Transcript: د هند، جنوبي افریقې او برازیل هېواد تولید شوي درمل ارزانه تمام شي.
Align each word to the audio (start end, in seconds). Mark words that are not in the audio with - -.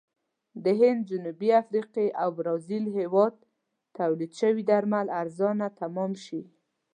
د 0.63 0.65
هند، 0.79 1.01
جنوبي 1.09 1.49
افریقې 1.61 2.07
او 2.21 2.29
برازیل 2.37 2.85
هېواد 2.97 3.33
تولید 3.97 4.31
شوي 4.41 4.63
درمل 4.69 5.07
ارزانه 5.21 5.67
تمام 5.81 6.11
شي. 6.25 6.41